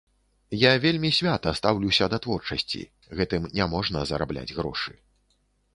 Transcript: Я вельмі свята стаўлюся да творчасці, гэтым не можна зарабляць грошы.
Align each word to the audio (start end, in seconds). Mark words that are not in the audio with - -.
Я 0.59 0.69
вельмі 0.85 1.11
свята 1.17 1.53
стаўлюся 1.59 2.07
да 2.15 2.21
творчасці, 2.25 2.81
гэтым 3.21 3.47
не 3.61 3.65
можна 3.77 3.97
зарабляць 4.15 4.53
грошы. 4.59 4.93